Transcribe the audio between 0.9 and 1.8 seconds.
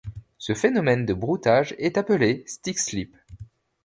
de broutage